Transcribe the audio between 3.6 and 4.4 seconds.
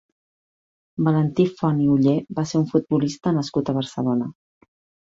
a Barcelona.